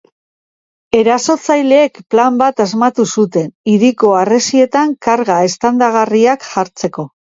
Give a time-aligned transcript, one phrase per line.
[0.99, 7.13] Erasotzaileek, plan bat asmatu zuten hiriko harresietan karga eztandagarriak jartzeko.